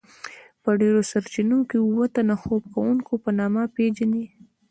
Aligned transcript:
په 0.63 0.69
ډیرو 0.81 1.01
سرچینو 1.11 1.59
کې 1.69 1.77
اوه 1.87 2.05
تنه 2.15 2.35
خوب 2.41 2.61
کوونکيو 2.73 3.15
په 3.23 3.29
نامه 3.39 3.63
پیژني. 3.75 4.25